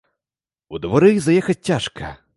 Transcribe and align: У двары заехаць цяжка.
У 0.75 0.81
двары 0.85 1.11
заехаць 1.27 1.61
цяжка. 1.71 2.13